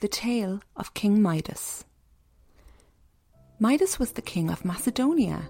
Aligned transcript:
The 0.00 0.08
Tale 0.08 0.60
of 0.76 0.92
King 0.92 1.22
Midas. 1.22 1.86
Midas 3.58 3.98
was 3.98 4.12
the 4.12 4.20
king 4.20 4.50
of 4.50 4.62
Macedonia, 4.62 5.48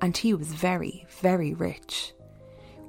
and 0.00 0.16
he 0.16 0.34
was 0.34 0.54
very, 0.54 1.04
very 1.20 1.52
rich. 1.52 2.14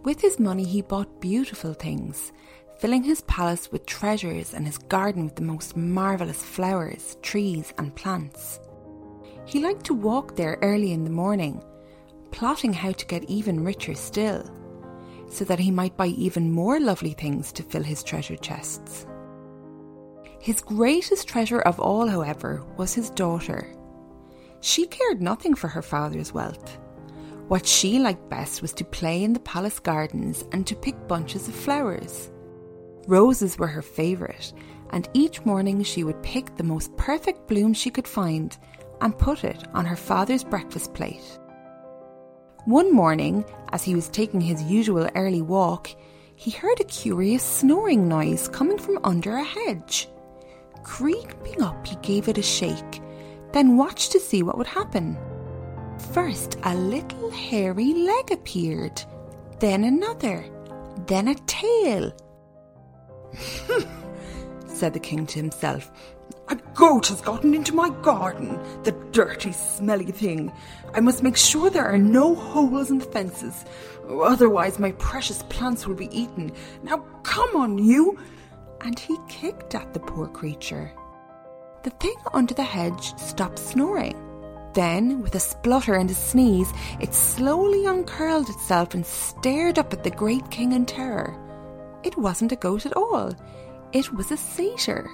With 0.04 0.22
his 0.22 0.40
money, 0.40 0.66
he 0.66 0.84
bought 0.84 1.20
beautiful 1.20 1.74
things, 1.74 2.32
filling 2.78 3.02
his 3.02 3.22
palace 3.22 3.72
with 3.72 3.88
treasures 3.88 4.54
and 4.54 4.68
his 4.68 4.78
garden 4.78 5.26
with 5.26 5.36
the 5.36 5.42
most 5.42 5.76
marvellous 5.76 6.44
flowers, 6.44 7.18
trees, 7.24 7.74
and 7.80 7.96
plants. 7.96 8.60
He 9.46 9.64
liked 9.64 9.86
to 9.86 9.96
walk 9.96 10.36
there 10.36 10.60
early 10.62 10.92
in 10.92 11.06
the 11.06 11.10
morning, 11.10 11.64
plotting 12.30 12.72
how 12.72 12.92
to 12.92 13.06
get 13.08 13.24
even 13.24 13.64
richer 13.64 13.96
still, 13.96 14.48
so 15.28 15.44
that 15.46 15.58
he 15.58 15.72
might 15.72 15.98
buy 15.98 16.08
even 16.10 16.52
more 16.52 16.80
lovely 16.80 17.14
things 17.14 17.52
to 17.54 17.64
fill 17.64 17.82
his 17.82 18.04
treasure 18.04 18.38
chests. 18.38 19.08
His 20.42 20.62
greatest 20.62 21.28
treasure 21.28 21.60
of 21.60 21.80
all, 21.80 22.08
however, 22.08 22.64
was 22.78 22.94
his 22.94 23.10
daughter. 23.10 23.68
She 24.62 24.88
cared 24.88 25.22
nothing 25.22 25.54
for 25.54 25.68
her 25.68 25.82
father's 25.82 26.34
wealth. 26.34 26.78
What 27.50 27.66
she 27.66 28.00
liked 28.00 28.30
best 28.30 28.62
was 28.62 28.74
to 28.74 28.86
play 28.86 29.24
in 29.24 29.34
the 29.34 29.40
palace 29.42 29.80
gardens 29.80 30.46
and 30.52 30.66
to 30.68 30.76
pick 30.76 31.08
bunches 31.08 31.48
of 31.48 31.56
flowers. 31.56 32.32
Roses 33.08 33.58
were 33.58 33.68
her 33.68 33.82
favourite, 33.82 34.54
and 34.92 35.10
each 35.14 35.44
morning 35.46 35.84
she 35.84 36.04
would 36.04 36.22
pick 36.24 36.56
the 36.56 36.64
most 36.64 36.96
perfect 36.96 37.48
bloom 37.48 37.74
she 37.74 37.90
could 37.90 38.08
find 38.08 38.58
and 39.02 39.18
put 39.18 39.44
it 39.44 39.68
on 39.74 39.86
her 39.86 39.96
father's 39.96 40.44
breakfast 40.44 40.94
plate. 40.94 41.40
One 42.66 42.94
morning, 42.94 43.44
as 43.74 43.84
he 43.84 43.96
was 43.96 44.10
taking 44.10 44.42
his 44.42 44.62
usual 44.64 45.10
early 45.16 45.42
walk, 45.42 45.90
he 46.36 46.52
heard 46.52 46.80
a 46.80 46.86
curious 46.86 47.44
snoring 47.44 48.08
noise 48.08 48.48
coming 48.48 48.78
from 48.78 49.00
under 49.04 49.36
a 49.36 49.44
hedge. 49.44 50.08
Creeping 50.84 51.62
up, 51.62 51.86
he 51.86 51.96
gave 51.98 52.28
it 52.28 52.38
a 52.38 52.42
shake, 52.42 53.02
then 53.52 53.78
watched 53.78 54.12
to 54.12 54.20
see 54.20 54.44
what 54.44 54.58
would 54.58 54.68
happen. 54.68 55.18
First, 56.14 56.58
a 56.64 56.76
little 56.76 57.30
hairy 57.30 57.94
leg 57.94 58.32
appeared, 58.32 59.02
then 59.60 59.84
another, 59.84 60.46
then 61.08 61.28
a 61.28 61.36
tail. 61.46 62.14
said 64.68 64.94
the 64.94 65.00
king 65.00 65.26
to 65.28 65.40
himself. 65.40 65.92
A 66.48 66.56
goat 66.74 67.08
has 67.08 67.22
gotten 67.22 67.54
into 67.54 67.76
my 67.76 67.90
garden, 68.02 68.58
the 68.84 68.94
dirty, 69.12 69.52
smelly 69.52 70.12
thing. 70.12 70.52
I 70.96 71.00
must 71.00 71.22
make 71.22 71.38
sure 71.38 71.70
there 71.70 71.86
are 71.86 71.98
no 71.98 72.34
holes 72.34 72.90
in 72.90 72.98
the 72.98 73.06
fences, 73.06 73.66
otherwise, 74.10 74.80
my 74.80 74.94
precious 74.94 75.44
plants 75.44 75.86
will 75.86 75.96
be 75.96 76.10
eaten. 76.18 76.52
Now, 76.82 77.00
come 77.24 77.56
on, 77.56 77.78
you! 77.78 78.18
And 78.82 78.98
he 78.98 79.18
kicked 79.28 79.76
at 79.76 79.94
the 79.94 80.00
poor 80.00 80.28
creature. 80.28 80.92
The 81.84 81.90
thing 81.92 82.16
under 82.34 82.54
the 82.54 82.64
hedge 82.64 83.18
stopped 83.18 83.60
snoring. 83.60 84.16
Then, 84.74 85.22
with 85.22 85.36
a 85.36 85.40
splutter 85.40 85.96
and 85.96 86.12
a 86.12 86.14
sneeze, 86.14 86.72
it 87.00 87.14
slowly 87.14 87.86
uncurled 87.86 88.50
itself 88.50 88.94
and 88.94 89.06
stared 89.06 89.80
up 89.80 89.94
at 89.94 90.04
the 90.04 90.12
great 90.12 90.50
king 90.52 90.74
in 90.74 90.86
terror. 90.86 91.36
It 92.04 92.18
wasn't 92.18 92.52
a 92.52 92.58
goat 92.58 92.86
at 92.86 92.96
all, 92.96 93.34
it 93.92 94.14
was 94.14 94.32
a 94.32 94.38
satyr. 94.38 95.10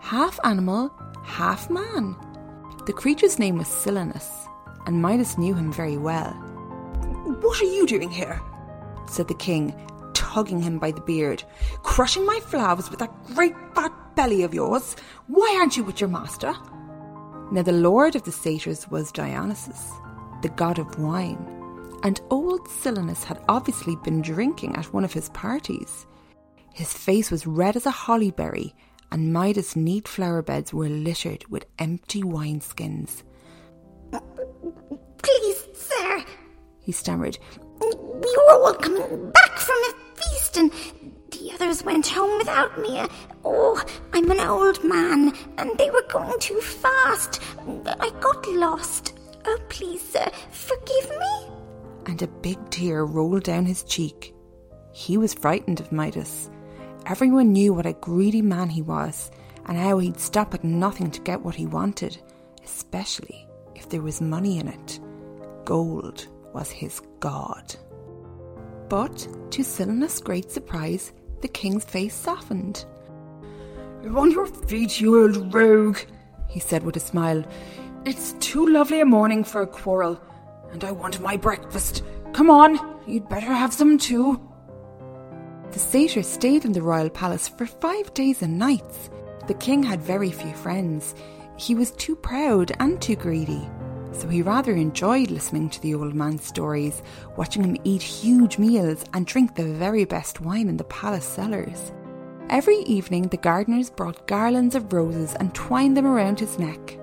Half 0.00 0.40
animal, 0.44 0.90
half 1.22 1.70
man. 1.70 2.16
The 2.86 2.92
creature's 2.92 3.38
name 3.38 3.58
was 3.58 3.68
Silenus, 3.68 4.28
and 4.86 5.00
Midas 5.00 5.38
knew 5.38 5.54
him 5.54 5.72
very 5.72 5.96
well. 5.96 6.32
What 7.40 7.60
are 7.60 7.72
you 7.72 7.86
doing 7.86 8.10
here? 8.10 8.40
said 9.06 9.28
the 9.28 9.34
king, 9.34 9.74
tugging 10.14 10.60
him 10.60 10.78
by 10.78 10.90
the 10.90 11.00
beard. 11.00 11.42
Crushing 11.82 12.24
my 12.24 12.40
flowers 12.40 12.90
with 12.90 12.98
that 13.00 13.24
great 13.34 13.54
fat 13.74 13.92
belly 14.14 14.42
of 14.42 14.54
yours. 14.54 14.96
Why 15.26 15.56
aren't 15.58 15.76
you 15.76 15.84
with 15.84 16.00
your 16.00 16.10
master? 16.10 16.54
Now, 17.52 17.62
the 17.62 17.72
lord 17.72 18.14
of 18.14 18.22
the 18.22 18.32
satyrs 18.32 18.88
was 18.88 19.10
Dionysus, 19.10 19.90
the 20.42 20.50
god 20.50 20.78
of 20.78 20.98
wine, 20.98 21.44
and 22.04 22.20
old 22.30 22.68
Silenus 22.68 23.24
had 23.24 23.42
obviously 23.48 23.96
been 23.96 24.22
drinking 24.22 24.76
at 24.76 24.92
one 24.92 25.04
of 25.04 25.12
his 25.12 25.28
parties. 25.30 26.06
His 26.72 26.92
face 26.92 27.30
was 27.30 27.46
red 27.46 27.74
as 27.74 27.86
a 27.86 27.90
holly 27.90 28.30
berry, 28.30 28.74
and 29.10 29.32
Midas' 29.32 29.74
neat 29.74 30.06
flower 30.06 30.42
beds 30.42 30.72
were 30.72 30.88
littered 30.88 31.44
with 31.50 31.66
empty 31.80 32.22
wineskins. 32.22 33.24
Please, 35.22 35.66
sir, 35.74 36.24
he 36.80 36.92
stammered. 36.92 37.38
We 38.20 38.36
were 38.36 38.52
all 38.52 38.74
coming 38.74 39.30
back 39.30 39.58
from 39.58 39.76
a 39.76 39.94
feast, 40.14 40.56
and 40.58 40.70
the 41.30 41.52
others 41.54 41.82
went 41.82 42.06
home 42.06 42.36
without 42.38 42.78
me. 42.78 43.06
Oh, 43.44 43.82
I'm 44.12 44.30
an 44.30 44.40
old 44.40 44.84
man, 44.84 45.32
and 45.56 45.78
they 45.78 45.90
were 45.90 46.04
going 46.10 46.38
too 46.38 46.60
fast. 46.60 47.40
I 47.86 48.10
got 48.20 48.46
lost. 48.48 49.18
Oh, 49.46 49.58
please, 49.70 50.06
sir, 50.06 50.26
forgive 50.50 51.10
me. 51.10 51.48
And 52.06 52.20
a 52.20 52.26
big 52.26 52.58
tear 52.70 53.06
rolled 53.06 53.44
down 53.44 53.64
his 53.64 53.84
cheek. 53.84 54.34
He 54.92 55.16
was 55.16 55.32
frightened 55.32 55.80
of 55.80 55.92
Midas. 55.92 56.50
Everyone 57.06 57.52
knew 57.52 57.72
what 57.72 57.86
a 57.86 57.94
greedy 57.94 58.42
man 58.42 58.68
he 58.68 58.82
was, 58.82 59.30
and 59.64 59.78
how 59.78 59.98
he'd 59.98 60.20
stop 60.20 60.52
at 60.52 60.62
nothing 60.64 61.10
to 61.12 61.20
get 61.22 61.40
what 61.40 61.54
he 61.54 61.64
wanted, 61.64 62.18
especially 62.64 63.48
if 63.74 63.88
there 63.88 64.02
was 64.02 64.20
money 64.20 64.58
in 64.58 64.68
it. 64.68 65.00
Gold 65.64 66.26
was 66.52 66.70
his 66.70 67.00
god. 67.20 67.76
But, 68.90 69.28
to 69.52 69.62
Silenus' 69.62 70.18
great 70.18 70.50
surprise, 70.50 71.12
the 71.42 71.48
king's 71.48 71.84
face 71.84 72.12
softened. 72.12 72.84
you 74.02 74.18
On 74.18 74.32
your 74.32 74.46
feet, 74.46 75.00
you 75.00 75.22
old 75.22 75.54
rogue, 75.54 75.98
he 76.48 76.58
said 76.58 76.82
with 76.82 76.96
a 76.96 77.00
smile. 77.00 77.44
It's 78.04 78.32
too 78.40 78.66
lovely 78.66 79.00
a 79.00 79.04
morning 79.04 79.44
for 79.44 79.62
a 79.62 79.66
quarrel, 79.68 80.20
and 80.72 80.82
I 80.82 80.90
want 80.90 81.20
my 81.20 81.36
breakfast. 81.36 82.02
Come 82.32 82.50
on, 82.50 82.80
you'd 83.06 83.28
better 83.28 83.54
have 83.54 83.72
some 83.72 83.96
too. 83.96 84.44
The 85.70 85.78
satyr 85.78 86.24
stayed 86.24 86.64
in 86.64 86.72
the 86.72 86.82
royal 86.82 87.10
palace 87.10 87.46
for 87.46 87.66
five 87.66 88.12
days 88.12 88.42
and 88.42 88.58
nights. 88.58 89.08
The 89.46 89.54
king 89.54 89.84
had 89.84 90.02
very 90.02 90.32
few 90.32 90.52
friends. 90.52 91.14
He 91.56 91.76
was 91.76 91.92
too 91.92 92.16
proud 92.16 92.72
and 92.80 93.00
too 93.00 93.14
greedy 93.14 93.68
so 94.12 94.28
he 94.28 94.42
rather 94.42 94.72
enjoyed 94.74 95.30
listening 95.30 95.70
to 95.70 95.80
the 95.80 95.94
old 95.94 96.14
man's 96.14 96.44
stories, 96.44 97.02
watching 97.36 97.64
him 97.64 97.76
eat 97.84 98.02
huge 98.02 98.58
meals 98.58 99.04
and 99.14 99.26
drink 99.26 99.54
the 99.54 99.64
very 99.64 100.04
best 100.04 100.40
wine 100.40 100.68
in 100.68 100.76
the 100.76 100.84
palace 100.84 101.24
cellars. 101.24 101.92
Every 102.48 102.78
evening, 102.78 103.28
the 103.28 103.36
gardeners 103.36 103.90
brought 103.90 104.26
garlands 104.26 104.74
of 104.74 104.92
roses 104.92 105.34
and 105.36 105.54
twined 105.54 105.96
them 105.96 106.06
around 106.06 106.40
his 106.40 106.58
neck. 106.58 106.98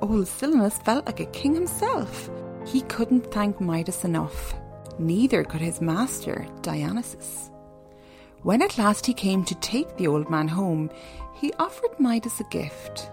Old 0.00 0.26
Silenus 0.26 0.82
felt 0.84 1.06
like 1.06 1.20
a 1.20 1.26
king 1.26 1.54
himself. 1.54 2.30
He 2.66 2.82
couldn't 2.82 3.32
thank 3.32 3.60
Midas 3.60 4.04
enough. 4.04 4.54
Neither 4.98 5.42
could 5.42 5.60
his 5.60 5.80
master, 5.80 6.46
Dionysus. 6.60 7.50
When 8.42 8.62
at 8.62 8.78
last 8.78 9.06
he 9.06 9.14
came 9.14 9.44
to 9.44 9.54
take 9.56 9.96
the 9.96 10.06
old 10.06 10.28
man 10.30 10.48
home, 10.48 10.90
he 11.34 11.52
offered 11.54 11.98
Midas 11.98 12.40
a 12.40 12.44
gift. 12.44 13.10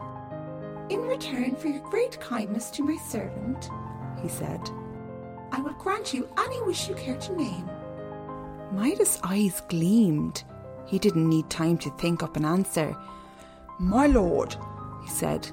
In 0.90 1.02
return 1.02 1.56
for 1.56 1.68
your 1.68 1.82
great 1.82 2.20
kindness 2.20 2.72
to 2.72 2.84
my 2.84 2.98
servant, 2.98 3.70
he 4.24 4.28
said, 4.28 4.60
I 5.52 5.62
will 5.62 5.74
grant 5.74 6.16
you 6.16 6.28
any 6.36 6.62
wish 6.64 6.90
you 6.90 6.96
care 6.96 7.18
to 7.18 7.36
name. 7.36 7.70
Midas' 8.72 9.20
eyes 9.24 9.62
gleamed. 9.70 10.44
He 10.88 10.98
didn't 10.98 11.30
need 11.30 11.48
time 11.48 11.78
to 11.80 11.92
think 11.92 12.24
up 12.24 12.36
an 12.38 12.46
answer. 12.46 12.98
My 13.78 14.08
lord, 14.08 14.56
he 15.04 15.10
said, 15.10 15.48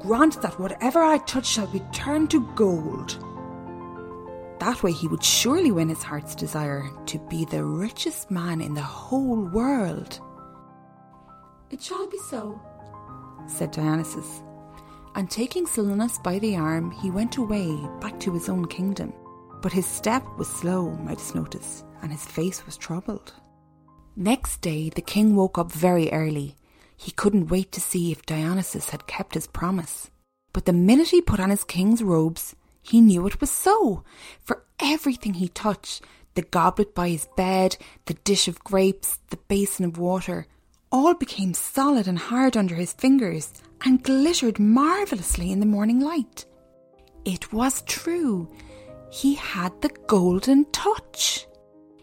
grant 0.00 0.42
that 0.42 0.58
whatever 0.58 1.00
I 1.00 1.18
touch 1.18 1.46
shall 1.46 1.68
be 1.68 1.82
turned 1.92 2.32
to 2.32 2.44
gold. 2.56 3.24
That 4.58 4.82
way 4.82 4.90
he 4.90 5.06
would 5.06 5.22
surely 5.22 5.70
win 5.70 5.90
his 5.90 6.02
heart's 6.02 6.34
desire 6.34 6.90
to 7.06 7.18
be 7.30 7.44
the 7.44 7.62
richest 7.62 8.32
man 8.32 8.60
in 8.60 8.74
the 8.74 8.82
whole 8.82 9.42
world. 9.44 10.18
It 11.70 11.80
shall 11.80 12.08
be 12.08 12.18
so, 12.18 12.60
said 13.46 13.70
Dionysus 13.70 14.42
and 15.16 15.30
taking 15.30 15.66
Silenus 15.66 16.18
by 16.22 16.38
the 16.38 16.56
arm, 16.56 16.90
he 16.90 17.10
went 17.10 17.38
away 17.38 17.74
back 18.00 18.20
to 18.20 18.32
his 18.34 18.50
own 18.50 18.66
kingdom. 18.66 19.14
But 19.62 19.72
his 19.72 19.86
step 19.86 20.22
was 20.36 20.46
slow, 20.46 20.90
Midas 20.90 21.34
noticed, 21.34 21.86
and 22.02 22.12
his 22.12 22.24
face 22.24 22.66
was 22.66 22.76
troubled. 22.76 23.32
Next 24.14 24.60
day, 24.60 24.90
the 24.90 25.00
king 25.00 25.34
woke 25.34 25.56
up 25.56 25.72
very 25.72 26.12
early. 26.12 26.54
He 26.98 27.10
couldn't 27.12 27.48
wait 27.48 27.72
to 27.72 27.80
see 27.80 28.12
if 28.12 28.26
Dionysus 28.26 28.90
had 28.90 29.06
kept 29.06 29.34
his 29.34 29.46
promise. 29.46 30.10
But 30.52 30.66
the 30.66 30.74
minute 30.74 31.08
he 31.08 31.22
put 31.22 31.40
on 31.40 31.50
his 31.50 31.64
king's 31.64 32.02
robes, 32.02 32.54
he 32.82 33.00
knew 33.00 33.26
it 33.26 33.40
was 33.40 33.50
so. 33.50 34.04
For 34.44 34.64
everything 34.78 35.34
he 35.34 35.48
touched, 35.48 36.02
the 36.34 36.42
goblet 36.42 36.94
by 36.94 37.08
his 37.08 37.26
bed, 37.36 37.78
the 38.04 38.14
dish 38.14 38.48
of 38.48 38.62
grapes, 38.64 39.18
the 39.30 39.38
basin 39.48 39.86
of 39.86 39.98
water, 39.98 40.46
all 40.92 41.14
became 41.14 41.54
solid 41.54 42.06
and 42.06 42.18
hard 42.18 42.54
under 42.56 42.74
his 42.74 42.92
fingers 42.92 43.50
and 43.84 44.02
glittered 44.02 44.58
marvellously 44.58 45.52
in 45.52 45.60
the 45.60 45.66
morning 45.66 46.00
light. 46.00 46.44
It 47.24 47.52
was 47.52 47.82
true. 47.82 48.48
He 49.10 49.34
had 49.34 49.80
the 49.80 49.90
golden 50.06 50.64
touch. 50.72 51.46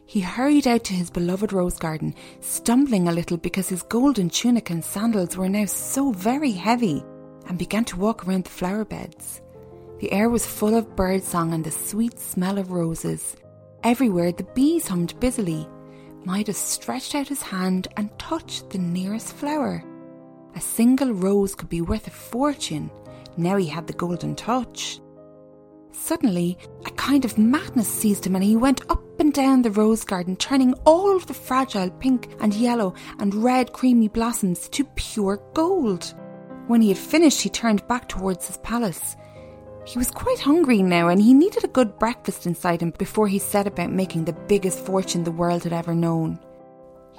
He 0.05 0.19
hurried 0.19 0.67
out 0.67 0.83
to 0.85 0.93
his 0.93 1.09
beloved 1.09 1.53
rose 1.53 1.79
garden, 1.79 2.13
stumbling 2.39 3.07
a 3.07 3.11
little 3.11 3.37
because 3.37 3.69
his 3.69 3.83
golden 3.83 4.29
tunic 4.29 4.69
and 4.69 4.83
sandals 4.83 5.35
were 5.35 5.49
now 5.49 5.65
so 5.65 6.11
very 6.11 6.51
heavy, 6.51 7.03
and 7.47 7.57
began 7.57 7.85
to 7.85 7.97
walk 7.97 8.27
around 8.27 8.43
the 8.43 8.49
flower 8.49 8.85
beds. 8.85 9.41
The 9.99 10.11
air 10.11 10.29
was 10.29 10.45
full 10.45 10.75
of 10.75 10.95
birdsong 10.95 11.53
and 11.53 11.63
the 11.63 11.71
sweet 11.71 12.19
smell 12.19 12.57
of 12.57 12.71
roses. 12.71 13.35
Everywhere 13.83 14.31
the 14.31 14.43
bees 14.43 14.87
hummed 14.87 15.19
busily. 15.19 15.67
Midas 16.25 16.57
stretched 16.57 17.15
out 17.15 17.27
his 17.27 17.41
hand 17.41 17.87
and 17.97 18.17
touched 18.19 18.69
the 18.69 18.77
nearest 18.77 19.33
flower. 19.33 19.83
A 20.55 20.61
single 20.61 21.11
rose 21.11 21.55
could 21.55 21.69
be 21.69 21.81
worth 21.81 22.07
a 22.07 22.11
fortune. 22.11 22.91
Now 23.38 23.57
he 23.57 23.67
had 23.67 23.88
the 23.88 23.94
golden 23.94 24.35
touch. 24.35 25.00
Suddenly, 25.91 26.57
a 26.85 26.91
kind 26.91 27.23
of 27.23 27.38
madness 27.38 27.88
seized 27.88 28.25
him 28.25 28.35
and 28.35 28.44
he 28.44 28.55
went 28.55 28.81
up 28.89 29.01
and 29.19 29.31
down 29.31 29.61
the 29.61 29.71
rose 29.71 30.03
garden, 30.03 30.35
turning 30.35 30.73
all 30.85 31.15
of 31.15 31.27
the 31.27 31.33
fragile 31.33 31.89
pink 31.91 32.35
and 32.39 32.53
yellow 32.53 32.94
and 33.19 33.33
red 33.35 33.73
creamy 33.73 34.07
blossoms 34.07 34.67
to 34.69 34.83
pure 34.95 35.41
gold. 35.53 36.13
When 36.67 36.81
he 36.81 36.89
had 36.89 36.97
finished, 36.97 37.41
he 37.41 37.49
turned 37.49 37.88
back 37.88 38.07
towards 38.07 38.47
his 38.47 38.57
palace. 38.57 39.15
He 39.85 39.97
was 39.97 40.11
quite 40.11 40.39
hungry 40.39 40.81
now 40.81 41.09
and 41.09 41.21
he 41.21 41.33
needed 41.33 41.63
a 41.63 41.67
good 41.67 41.99
breakfast 41.99 42.45
inside 42.45 42.81
him 42.81 42.94
before 42.97 43.27
he 43.27 43.39
set 43.39 43.67
about 43.67 43.91
making 43.91 44.25
the 44.25 44.33
biggest 44.33 44.79
fortune 44.79 45.23
the 45.23 45.31
world 45.31 45.63
had 45.63 45.73
ever 45.73 45.94
known. 45.94 46.39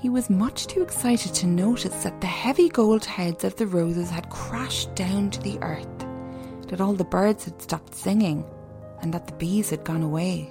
He 0.05 0.11
was 0.11 0.29
much 0.29 0.67
too 0.67 0.83
excited 0.83 1.33
to 1.33 1.47
notice 1.47 2.03
that 2.03 2.21
the 2.21 2.27
heavy 2.27 2.69
gold 2.69 3.07
heads 3.07 3.43
of 3.43 3.57
the 3.57 3.67
roses 3.67 4.11
had 4.11 4.29
crashed 4.29 4.95
down 4.95 5.31
to 5.31 5.41
the 5.41 5.59
earth, 5.63 5.89
that 6.69 6.83
all 6.83 6.93
the 6.93 7.05
birds 7.05 7.47
had 7.47 7.63
stopped 7.63 7.95
singing, 7.95 8.45
and 9.01 9.15
that 9.15 9.27
the 9.27 9.33
bees 9.33 9.71
had 9.71 9.83
gone 9.83 10.03
away. 10.03 10.51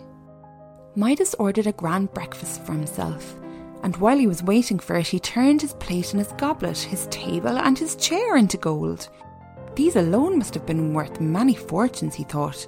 Midas 0.95 1.35
ordered 1.35 1.67
a 1.67 1.71
grand 1.71 2.11
breakfast 2.15 2.65
for 2.65 2.71
himself, 2.71 3.35
and 3.83 3.95
while 3.97 4.17
he 4.17 4.25
was 4.25 4.41
waiting 4.41 4.79
for 4.79 4.95
it, 4.95 5.05
he 5.05 5.19
turned 5.19 5.61
his 5.61 5.73
plate 5.73 6.13
and 6.13 6.23
his 6.23 6.33
goblet, 6.33 6.79
his 6.79 7.05
table 7.11 7.59
and 7.59 7.77
his 7.77 7.95
chair 7.97 8.37
into 8.37 8.57
gold. 8.57 9.07
These 9.75 9.97
alone 9.97 10.39
must 10.39 10.55
have 10.55 10.65
been 10.65 10.95
worth 10.95 11.21
many 11.21 11.53
fortunes, 11.53 12.15
he 12.15 12.23
thought. 12.23 12.67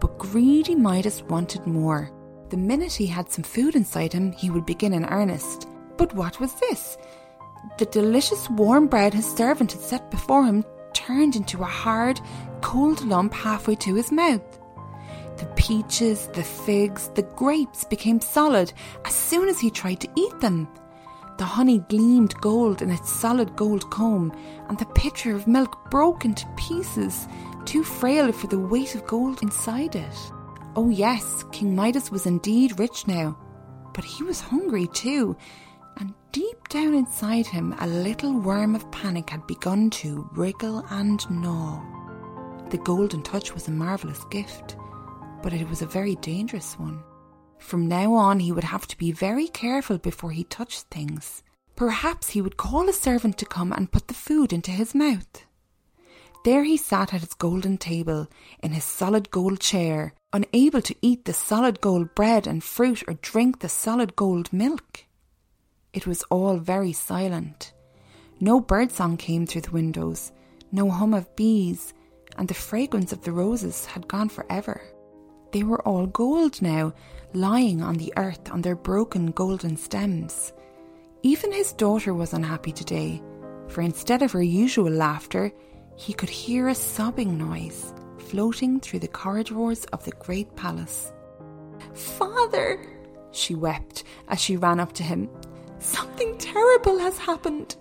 But 0.00 0.18
greedy 0.18 0.74
Midas 0.74 1.22
wanted 1.22 1.66
more. 1.66 2.10
The 2.50 2.58
minute 2.58 2.92
he 2.92 3.06
had 3.06 3.32
some 3.32 3.42
food 3.42 3.74
inside 3.74 4.12
him, 4.12 4.32
he 4.32 4.50
would 4.50 4.66
begin 4.66 4.92
in 4.92 5.06
earnest. 5.06 5.66
But 6.00 6.14
what 6.14 6.40
was 6.40 6.54
this? 6.54 6.96
The 7.76 7.84
delicious 7.84 8.48
warm 8.48 8.86
bread 8.86 9.12
his 9.12 9.30
servant 9.30 9.72
had 9.72 9.82
set 9.82 10.10
before 10.10 10.46
him 10.46 10.64
turned 10.94 11.36
into 11.36 11.60
a 11.60 11.66
hard, 11.66 12.18
cold 12.62 13.04
lump 13.04 13.34
halfway 13.34 13.74
to 13.74 13.94
his 13.96 14.10
mouth. 14.10 14.40
The 15.36 15.44
peaches, 15.56 16.26
the 16.28 16.42
figs, 16.42 17.10
the 17.14 17.24
grapes 17.36 17.84
became 17.84 18.18
solid 18.18 18.72
as 19.04 19.14
soon 19.14 19.50
as 19.50 19.60
he 19.60 19.70
tried 19.70 20.00
to 20.00 20.08
eat 20.16 20.40
them. 20.40 20.68
The 21.36 21.44
honey 21.44 21.80
gleamed 21.90 22.34
gold 22.40 22.80
in 22.80 22.90
its 22.90 23.12
solid 23.12 23.54
gold 23.54 23.90
comb, 23.90 24.32
and 24.70 24.78
the 24.78 24.86
pitcher 24.86 25.36
of 25.36 25.46
milk 25.46 25.90
broke 25.90 26.24
into 26.24 26.46
pieces, 26.56 27.28
too 27.66 27.84
frail 27.84 28.32
for 28.32 28.46
the 28.46 28.58
weight 28.58 28.94
of 28.94 29.06
gold 29.06 29.42
inside 29.42 29.96
it. 29.96 30.32
Oh, 30.76 30.88
yes, 30.88 31.44
King 31.52 31.76
Midas 31.76 32.10
was 32.10 32.24
indeed 32.24 32.78
rich 32.78 33.06
now, 33.06 33.36
but 33.92 34.04
he 34.04 34.22
was 34.22 34.40
hungry 34.40 34.86
too, 34.86 35.36
deep 36.32 36.68
down 36.68 36.94
inside 36.94 37.46
him, 37.46 37.74
a 37.78 37.86
little 37.86 38.38
worm 38.38 38.74
of 38.74 38.90
panic 38.90 39.30
had 39.30 39.46
begun 39.46 39.90
to 39.90 40.28
wriggle 40.32 40.84
and 40.90 41.28
gnaw. 41.30 41.82
The 42.70 42.78
golden 42.78 43.22
touch 43.22 43.52
was 43.52 43.68
a 43.68 43.72
marvellous 43.72 44.24
gift 44.30 44.76
but 45.42 45.52
it 45.52 45.68
was 45.68 45.82
a 45.82 45.86
very 45.86 46.16
dangerous 46.16 46.78
one. 46.78 47.02
From 47.58 47.88
now 47.88 48.14
on, 48.14 48.40
he 48.40 48.52
would 48.52 48.64
have 48.64 48.86
to 48.88 48.98
be 48.98 49.12
very 49.12 49.48
careful 49.48 49.98
before 49.98 50.30
he 50.30 50.44
touched 50.44 50.86
things. 50.90 51.42
Perhaps 51.76 52.30
he 52.30 52.42
would 52.42 52.56
call 52.56 52.88
a 52.88 52.92
servant 52.92 53.38
to 53.38 53.46
come 53.46 53.72
and 53.72 53.92
put 53.92 54.08
the 54.08 54.14
food 54.14 54.52
into 54.52 54.70
his 54.70 54.94
mouth. 54.94 55.46
There 56.44 56.64
he 56.64 56.76
sat 56.76 57.12
at 57.12 57.20
his 57.20 57.34
golden 57.34 57.76
table, 57.76 58.28
in 58.62 58.72
his 58.72 58.84
solid 58.84 59.30
gold 59.30 59.60
chair, 59.60 60.14
unable 60.32 60.80
to 60.82 60.96
eat 61.02 61.24
the 61.26 61.34
solid 61.34 61.80
gold 61.80 62.14
bread 62.14 62.46
and 62.46 62.64
fruit 62.64 63.02
or 63.06 63.14
drink 63.14 63.60
the 63.60 63.68
solid 63.68 64.16
gold 64.16 64.52
milk. 64.52 65.04
It 65.92 66.06
was 66.06 66.22
all 66.24 66.56
very 66.56 66.92
silent. 66.92 67.72
No 68.38 68.60
birdsong 68.60 69.16
came 69.16 69.46
through 69.46 69.62
the 69.62 69.72
windows, 69.72 70.32
no 70.70 70.88
hum 70.88 71.14
of 71.14 71.34
bees, 71.34 71.94
and 72.36 72.46
the 72.46 72.54
fragrance 72.54 73.12
of 73.12 73.22
the 73.22 73.32
roses 73.32 73.86
had 73.86 74.06
gone 74.06 74.28
forever. 74.28 74.80
They 75.52 75.64
were 75.64 75.82
all 75.82 76.06
gold 76.06 76.62
now, 76.62 76.94
lying 77.32 77.82
on 77.82 77.96
the 77.96 78.12
earth 78.16 78.50
on 78.52 78.62
their 78.62 78.76
broken 78.76 79.32
golden 79.32 79.76
stems. 79.76 80.52
Even 81.22 81.52
his 81.52 81.72
daughter 81.72 82.14
was 82.14 82.32
unhappy 82.32 82.72
today, 82.72 83.20
for 83.66 83.82
instead 83.82 84.22
of 84.22 84.32
her 84.32 84.42
usual 84.42 84.90
laughter, 84.90 85.52
he 85.96 86.12
could 86.12 86.30
hear 86.30 86.68
a 86.68 86.74
sobbing 86.74 87.36
noise 87.36 87.92
floating 88.18 88.78
through 88.78 89.00
the 89.00 89.08
corridors 89.08 89.84
of 89.86 90.04
the 90.04 90.12
great 90.12 90.54
palace. 90.54 91.12
Father, 91.94 92.86
she 93.32 93.56
wept 93.56 94.04
as 94.28 94.40
she 94.40 94.56
ran 94.56 94.78
up 94.78 94.92
to 94.92 95.02
him, 95.02 95.28
something 95.80 96.36
terrible 96.38 96.98
has 96.98 97.18
happened. 97.18 97.76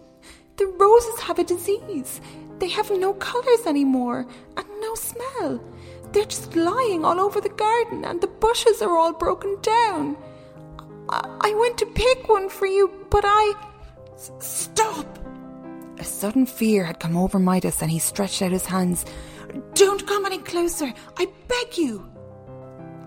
The 0.58 0.68
roses 0.68 1.20
have 1.22 1.40
a 1.40 1.44
disease. 1.44 2.22
They 2.60 2.70
have 2.70 2.92
no 2.92 3.14
colours 3.14 3.66
anymore 3.66 4.26
and 4.58 4.68
no 4.82 4.96
smell. 4.96 5.64
They're 6.12 6.26
just 6.26 6.56
lying 6.56 7.06
all 7.06 7.20
over 7.20 7.40
the 7.40 7.50
garden 7.50 8.04
and 8.04 8.20
the 8.20 8.28
bushes 8.28 8.82
are 8.82 8.98
all 8.98 9.14
broken 9.14 9.58
down. 9.62 10.18
I, 11.08 11.38
I 11.42 11.54
went 11.54 11.78
to 11.78 11.86
pick 11.86 12.28
one 12.28 12.50
for 12.50 12.66
you, 12.66 12.92
but 13.10 13.24
I. 13.26 13.54
S- 14.16 14.32
stop! 14.40 15.20
A 16.00 16.04
sudden 16.04 16.46
fear 16.46 16.84
had 16.84 17.00
come 17.00 17.16
over 17.16 17.40
Midas 17.40 17.82
and 17.82 17.92
he 17.92 18.00
stretched 18.00 18.42
out 18.42 18.52
his 18.52 18.66
hands. 18.66 19.06
Don't 19.74 20.06
come 20.06 20.26
any 20.26 20.40
closer, 20.40 20.94
I 21.18 21.28
beg 21.48 21.78
you! 21.78 22.10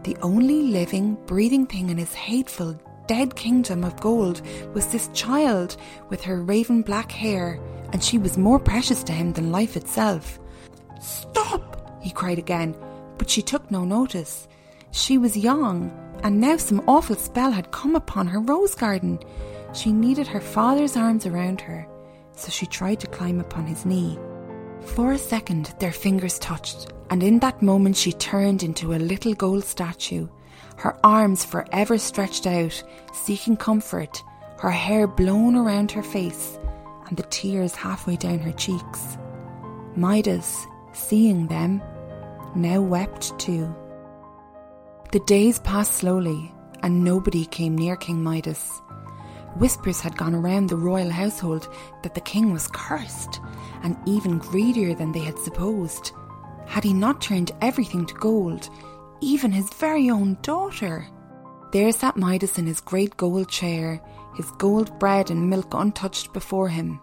The 0.05 0.17
only 0.23 0.63
living, 0.63 1.17
breathing 1.27 1.67
thing 1.67 1.91
in 1.91 1.99
his 1.99 2.15
hateful, 2.15 2.81
dead 3.07 3.37
kingdom 3.37 3.85
of 3.85 4.01
gold 4.01 4.43
was 4.75 4.87
this 4.87 5.09
child 5.15 5.77
with 6.09 6.23
her 6.23 6.43
raven 6.43 6.83
black 6.83 7.13
hair, 7.13 7.61
and 7.93 8.03
she 8.03 8.19
was 8.19 8.39
more 8.39 8.59
precious 8.59 9.03
to 9.05 9.13
him 9.13 9.33
than 9.33 9.53
life 9.53 9.77
itself. 9.77 10.39
Stop! 11.01 11.99
he 12.01 12.11
cried 12.11 12.39
again 12.39 12.75
but 13.23 13.31
she 13.31 13.41
took 13.41 13.71
no 13.71 13.85
notice. 13.85 14.49
She 14.91 15.17
was 15.17 15.37
young, 15.37 15.93
and 16.25 16.41
now 16.41 16.57
some 16.57 16.83
awful 16.89 17.15
spell 17.15 17.53
had 17.53 17.71
come 17.71 17.95
upon 17.95 18.27
her 18.27 18.41
rose 18.41 18.75
garden. 18.75 19.21
She 19.73 19.93
needed 19.93 20.27
her 20.27 20.41
father's 20.41 20.97
arms 20.97 21.25
around 21.25 21.61
her, 21.61 21.87
so 22.35 22.51
she 22.51 22.67
tried 22.67 22.99
to 22.99 23.07
climb 23.07 23.39
upon 23.39 23.67
his 23.67 23.87
knee. 23.87 24.19
For 24.81 25.13
a 25.13 25.19
second, 25.19 25.73
their 25.79 25.93
fingers 25.93 26.41
touched, 26.41 26.93
and 27.11 27.23
in 27.23 27.39
that 27.39 27.63
moment 27.63 27.97
she 27.97 28.13
turned 28.13 28.65
into 28.65 28.93
a 28.93 28.97
little 28.97 29.35
gold 29.35 29.63
statue, 29.63 30.27
her 30.83 30.99
arms 31.05 31.45
forever 31.45 31.97
stretched 31.97 32.45
out, 32.45 32.83
seeking 33.13 33.57
comfort, 33.57 34.21
her 34.59 34.71
hair 34.73 35.07
blown 35.07 35.55
around 35.55 35.93
her 35.93 36.03
face, 36.03 36.59
and 37.07 37.17
the 37.17 37.23
tears 37.25 37.77
halfway 37.77 38.17
down 38.17 38.41
her 38.41 38.51
cheeks. 38.51 39.17
Midas, 39.95 40.67
seeing 40.93 41.47
them, 41.47 41.81
now 42.57 42.81
wept 42.81 43.39
too. 43.39 43.73
The 45.13 45.21
days 45.21 45.61
passed 45.61 45.93
slowly, 45.93 46.53
and 46.83 47.05
nobody 47.05 47.47
came 47.47 47.79
near 47.79 47.95
King 47.95 48.21
Midas. 48.21 48.83
Whispers 49.59 50.01
had 50.01 50.17
gone 50.17 50.35
around 50.35 50.69
the 50.69 50.77
royal 50.77 51.11
household 51.11 51.73
that 52.03 52.15
the 52.15 52.21
king 52.23 52.53
was 52.53 52.67
cursed, 52.67 53.41
and 53.85 53.97
even 54.05 54.39
greedier 54.39 54.95
than 54.97 55.13
they 55.13 55.21
had 55.21 55.39
supposed. 55.39 56.11
Had 56.67 56.83
he 56.83 56.93
not 56.93 57.21
turned 57.21 57.53
everything 57.61 58.05
to 58.07 58.15
gold, 58.15 58.69
even 59.23 59.53
his 59.53 59.73
very 59.75 60.11
own 60.11 60.37
daughter? 60.43 61.07
There 61.73 61.93
sat 61.93 62.17
Midas 62.17 62.59
in 62.59 62.67
his 62.67 62.81
great 62.81 63.17
gold 63.17 63.49
chair, 63.49 64.03
his 64.37 64.51
gold 64.59 64.99
bread 64.99 65.31
and 65.31 65.49
milk 65.49 65.73
untouched 65.73 66.33
before 66.33 66.69
him, 66.69 67.01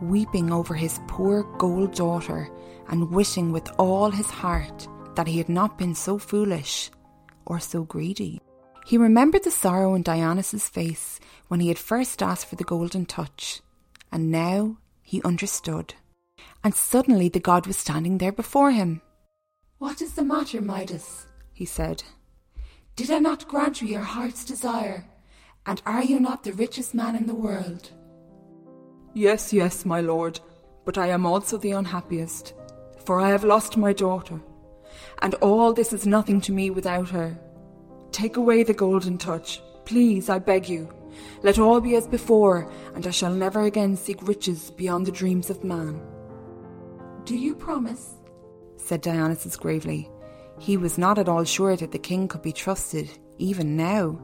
weeping 0.00 0.50
over 0.50 0.74
his 0.74 0.98
poor 1.06 1.44
gold 1.58 1.94
daughter 1.94 2.50
and 2.88 3.10
wishing 3.10 3.52
with 3.52 3.68
all 3.78 4.10
his 4.10 4.26
heart 4.26 4.88
that 5.14 5.26
he 5.26 5.38
had 5.38 5.48
not 5.48 5.78
been 5.78 5.94
so 5.94 6.18
foolish 6.18 6.90
or 7.46 7.60
so 7.60 7.84
greedy. 7.84 8.40
He 8.86 8.96
remembered 8.96 9.44
the 9.44 9.50
sorrow 9.50 9.94
in 9.94 10.02
Dionysus' 10.02 10.68
face 10.68 11.20
when 11.48 11.60
he 11.60 11.68
had 11.68 11.78
first 11.78 12.22
asked 12.22 12.46
for 12.46 12.56
the 12.56 12.64
golden 12.64 13.04
touch, 13.04 13.60
and 14.10 14.30
now 14.30 14.78
he 15.02 15.22
understood. 15.22 15.94
And 16.64 16.74
suddenly 16.74 17.28
the 17.28 17.40
god 17.40 17.66
was 17.66 17.76
standing 17.76 18.18
there 18.18 18.32
before 18.32 18.70
him. 18.70 19.02
What 19.78 20.00
is 20.00 20.14
the 20.14 20.24
matter, 20.24 20.60
Midas? 20.60 21.26
He 21.58 21.64
said. 21.64 22.04
Did 22.94 23.10
I 23.10 23.18
not 23.18 23.48
grant 23.48 23.82
you 23.82 23.88
your 23.88 24.02
heart's 24.02 24.44
desire? 24.44 25.04
And 25.66 25.82
are 25.84 26.04
you 26.04 26.20
not 26.20 26.44
the 26.44 26.52
richest 26.52 26.94
man 26.94 27.16
in 27.16 27.26
the 27.26 27.34
world? 27.34 27.90
Yes, 29.12 29.52
yes, 29.52 29.84
my 29.84 30.00
lord, 30.00 30.38
but 30.84 30.96
I 30.96 31.08
am 31.08 31.26
also 31.26 31.58
the 31.58 31.72
unhappiest 31.72 32.54
for 33.08 33.20
I 33.20 33.30
have 33.30 33.42
lost 33.42 33.78
my 33.78 33.94
daughter, 33.94 34.38
and 35.22 35.32
all 35.36 35.72
this 35.72 35.94
is 35.94 36.06
nothing 36.06 36.42
to 36.42 36.52
me 36.52 36.68
without 36.68 37.08
her. 37.08 37.38
Take 38.12 38.36
away 38.36 38.62
the 38.64 38.74
golden 38.74 39.16
touch, 39.16 39.62
Please, 39.86 40.28
I 40.28 40.38
beg 40.38 40.68
you, 40.68 40.92
let 41.42 41.58
all 41.58 41.80
be 41.80 41.94
as 41.94 42.06
before, 42.06 42.70
and 42.94 43.06
I 43.06 43.10
shall 43.10 43.32
never 43.32 43.62
again 43.62 43.96
seek 43.96 44.28
riches 44.28 44.70
beyond 44.70 45.06
the 45.06 45.18
dreams 45.20 45.48
of 45.48 45.64
man. 45.64 46.02
Do 47.24 47.34
you 47.34 47.54
promise? 47.54 48.16
said 48.76 49.00
Dionysus 49.00 49.56
gravely. 49.56 50.10
He 50.58 50.76
was 50.76 50.98
not 50.98 51.18
at 51.18 51.28
all 51.28 51.44
sure 51.44 51.76
that 51.76 51.92
the 51.92 51.98
king 51.98 52.28
could 52.28 52.42
be 52.42 52.52
trusted, 52.52 53.10
even 53.38 53.76
now. 53.76 54.20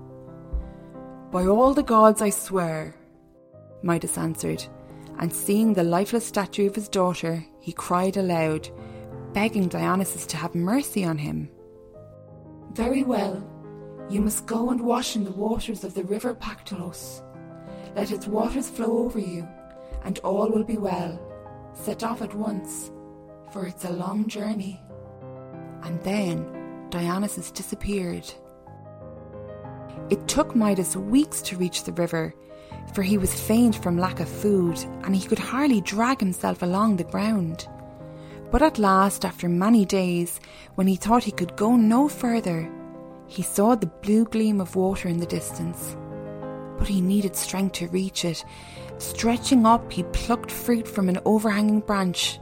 By 1.31 1.47
all 1.47 1.75
the 1.75 1.83
gods 1.83 2.21
I 2.21 2.31
swear, 2.31 2.97
Midas 3.83 4.19
answered, 4.19 4.65
and 5.19 5.33
seeing 5.33 5.75
the 5.75 5.85
lifeless 5.85 6.27
statue 6.27 6.67
of 6.67 6.75
his 6.75 6.89
daughter, 6.89 7.45
he 7.61 7.73
cried 7.73 8.17
aloud, 8.17 8.69
begging 9.33 9.69
Dionysus 9.69 10.27
to 10.27 10.37
have 10.37 10.55
mercy 10.55 11.05
on 11.05 11.19
him. 11.19 11.49
Very 12.73 13.05
well, 13.05 13.49
you 14.11 14.21
must 14.21 14.47
go 14.47 14.71
and 14.71 14.81
wash 14.81 15.17
in 15.17 15.25
the 15.25 15.31
waters 15.31 15.85
of 15.85 15.95
the 15.95 16.05
river 16.05 16.35
Pactolus. 16.35 17.23
Let 17.95 18.11
its 18.11 18.27
waters 18.27 18.69
flow 18.69 18.99
over 18.99 19.19
you, 19.19 19.47
and 20.05 20.19
all 20.21 20.51
will 20.51 20.65
be 20.65 20.77
well. 20.77 21.21
Set 21.73 22.03
off 22.03 22.23
at 22.23 22.35
once, 22.35 22.91
for 23.53 23.67
it's 23.67 23.85
a 23.85 23.93
long 23.93 24.27
journey. 24.27 24.81
And 25.85 26.03
then 26.03 26.89
Dionysus 26.91 27.51
disappeared. 27.51 28.31
It 30.11 30.27
took 30.29 30.55
Midas 30.55 30.97
weeks 30.97 31.41
to 31.43 31.57
reach 31.57 31.85
the 31.85 31.93
river, 31.93 32.35
for 32.95 33.03
he 33.03 33.19
was 33.19 33.39
faint 33.39 33.77
from 33.77 33.99
lack 33.99 34.21
of 34.21 34.29
food 34.29 34.79
and 35.03 35.15
he 35.15 35.27
could 35.27 35.39
hardly 35.39 35.81
drag 35.81 36.21
himself 36.21 36.63
along 36.63 36.97
the 36.97 37.05
ground. 37.05 37.69
But 38.51 38.63
at 38.63 38.79
last, 38.79 39.25
after 39.25 39.49
many 39.49 39.85
days, 39.85 40.41
when 40.75 40.87
he 40.87 40.97
thought 40.97 41.25
he 41.25 41.33
could 41.33 41.57
go 41.57 41.75
no 41.75 42.09
further, 42.09 42.71
he 43.27 43.43
saw 43.43 43.75
the 43.75 43.87
blue 43.87 44.27
gleam 44.27 44.61
of 44.61 44.77
water 44.77 45.09
in 45.09 45.19
the 45.19 45.27
distance. 45.27 45.97
But 46.79 46.89
he 46.89 47.01
needed 47.01 47.35
strength 47.35 47.73
to 47.75 47.89
reach 47.89 48.25
it. 48.25 48.45
Stretching 48.99 49.67
up, 49.67 49.91
he 49.91 50.03
plucked 50.05 50.51
fruit 50.51 50.87
from 50.87 51.09
an 51.09 51.19
overhanging 51.25 51.81
branch. 51.81 52.39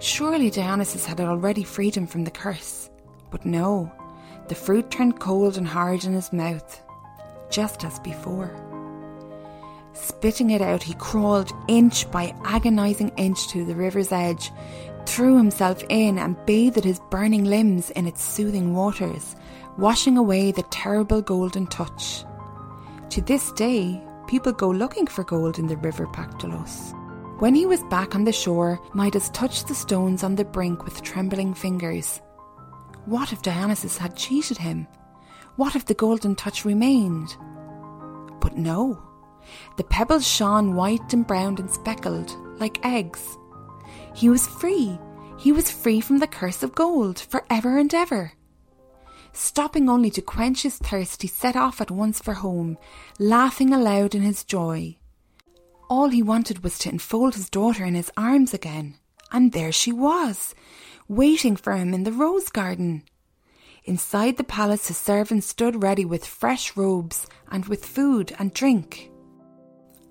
Surely 0.00 0.48
Dionysus 0.48 1.04
had 1.04 1.20
already 1.20 1.62
freed 1.62 1.94
him 1.94 2.06
from 2.06 2.24
the 2.24 2.30
curse. 2.30 2.88
But 3.30 3.44
no, 3.44 3.92
the 4.48 4.54
fruit 4.54 4.90
turned 4.90 5.20
cold 5.20 5.58
and 5.58 5.68
hard 5.68 6.04
in 6.04 6.14
his 6.14 6.32
mouth, 6.32 6.80
just 7.50 7.84
as 7.84 8.00
before. 8.00 8.50
Spitting 9.92 10.50
it 10.50 10.62
out, 10.62 10.82
he 10.82 10.94
crawled 10.94 11.52
inch 11.68 12.10
by 12.10 12.34
agonizing 12.44 13.10
inch 13.18 13.48
to 13.48 13.66
the 13.66 13.74
river's 13.74 14.10
edge, 14.10 14.50
threw 15.04 15.36
himself 15.36 15.84
in 15.90 16.18
and 16.18 16.46
bathed 16.46 16.84
his 16.84 17.00
burning 17.10 17.44
limbs 17.44 17.90
in 17.90 18.06
its 18.06 18.22
soothing 18.22 18.74
waters, 18.74 19.36
washing 19.76 20.16
away 20.16 20.50
the 20.50 20.62
terrible 20.70 21.20
golden 21.20 21.66
touch. 21.66 22.24
To 23.10 23.20
this 23.20 23.52
day, 23.52 24.02
people 24.26 24.52
go 24.52 24.70
looking 24.70 25.06
for 25.06 25.24
gold 25.24 25.58
in 25.58 25.66
the 25.66 25.76
river 25.76 26.06
Pactolus. 26.06 26.94
When 27.40 27.54
he 27.54 27.64
was 27.64 27.82
back 27.84 28.14
on 28.14 28.24
the 28.24 28.32
shore, 28.32 28.78
Midas 28.92 29.30
touched 29.30 29.66
the 29.66 29.74
stones 29.74 30.22
on 30.22 30.34
the 30.34 30.44
brink 30.44 30.84
with 30.84 31.00
trembling 31.00 31.54
fingers. 31.54 32.20
What 33.06 33.32
if 33.32 33.40
Dionysus 33.40 33.96
had 33.96 34.14
cheated 34.14 34.58
him? 34.58 34.86
What 35.56 35.74
if 35.74 35.86
the 35.86 35.94
golden 35.94 36.34
touch 36.34 36.66
remained? 36.66 37.34
But 38.42 38.58
no. 38.58 39.02
The 39.78 39.84
pebbles 39.84 40.28
shone 40.28 40.74
white 40.74 41.14
and 41.14 41.26
brown 41.26 41.56
and 41.56 41.70
speckled, 41.70 42.36
like 42.60 42.84
eggs. 42.84 43.38
He 44.14 44.28
was 44.28 44.46
free. 44.46 44.98
He 45.38 45.50
was 45.50 45.70
free 45.70 46.02
from 46.02 46.18
the 46.18 46.26
curse 46.26 46.62
of 46.62 46.74
gold 46.74 47.18
for 47.18 47.46
ever 47.48 47.78
and 47.78 47.94
ever. 47.94 48.32
Stopping 49.32 49.88
only 49.88 50.10
to 50.10 50.20
quench 50.20 50.64
his 50.64 50.76
thirst, 50.76 51.22
he 51.22 51.28
set 51.28 51.56
off 51.56 51.80
at 51.80 51.90
once 51.90 52.20
for 52.20 52.34
home, 52.34 52.76
laughing 53.18 53.72
aloud 53.72 54.14
in 54.14 54.20
his 54.20 54.44
joy. 54.44 54.98
All 55.90 56.08
he 56.08 56.22
wanted 56.22 56.62
was 56.62 56.78
to 56.78 56.88
enfold 56.88 57.34
his 57.34 57.50
daughter 57.50 57.84
in 57.84 57.96
his 57.96 58.12
arms 58.16 58.54
again, 58.54 58.94
and 59.32 59.50
there 59.50 59.72
she 59.72 59.90
was, 59.90 60.54
waiting 61.08 61.56
for 61.56 61.74
him 61.74 61.92
in 61.92 62.04
the 62.04 62.12
rose 62.12 62.48
garden. 62.48 63.02
Inside 63.84 64.36
the 64.36 64.44
palace, 64.44 64.86
his 64.86 64.96
servants 64.96 65.48
stood 65.48 65.82
ready 65.82 66.04
with 66.04 66.24
fresh 66.24 66.76
robes 66.76 67.26
and 67.50 67.66
with 67.66 67.84
food 67.84 68.32
and 68.38 68.54
drink. 68.54 69.10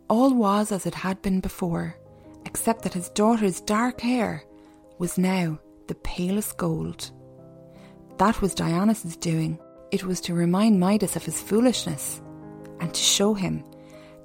All 0.09 0.33
was 0.33 0.73
as 0.73 0.85
it 0.85 0.95
had 0.95 1.21
been 1.21 1.39
before, 1.39 1.95
except 2.45 2.81
that 2.81 2.93
his 2.93 3.09
daughter's 3.11 3.61
dark 3.61 4.01
hair 4.01 4.43
was 4.97 5.17
now 5.17 5.57
the 5.87 5.95
palest 5.95 6.57
gold. 6.57 7.09
That 8.17 8.41
was 8.41 8.53
Dionysus' 8.53 9.15
doing. 9.15 9.57
It 9.91 10.03
was 10.03 10.19
to 10.21 10.33
remind 10.33 10.77
Midas 10.77 11.15
of 11.15 11.23
his 11.23 11.41
foolishness 11.41 12.21
and 12.81 12.93
to 12.93 12.99
show 12.99 13.33
him 13.33 13.63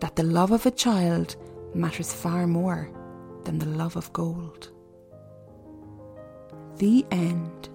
that 0.00 0.16
the 0.16 0.24
love 0.24 0.50
of 0.50 0.66
a 0.66 0.70
child 0.72 1.36
matters 1.74 2.12
far 2.12 2.46
more 2.46 2.90
than 3.44 3.58
the 3.58 3.66
love 3.66 3.96
of 3.96 4.12
gold. 4.12 4.70
The 6.76 7.04
end. 7.10 7.68